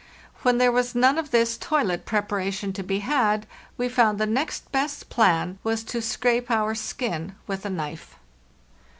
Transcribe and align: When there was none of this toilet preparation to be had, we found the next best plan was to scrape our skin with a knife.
When 0.41 0.57
there 0.57 0.71
was 0.71 0.95
none 0.95 1.19
of 1.19 1.29
this 1.29 1.57
toilet 1.59 2.07
preparation 2.07 2.73
to 2.73 2.81
be 2.81 3.01
had, 3.01 3.45
we 3.77 3.87
found 3.87 4.17
the 4.17 4.25
next 4.25 4.71
best 4.71 5.09
plan 5.11 5.59
was 5.63 5.83
to 5.83 6.01
scrape 6.01 6.49
our 6.49 6.73
skin 6.73 7.35
with 7.45 7.65
a 7.65 7.69
knife. 7.69 8.15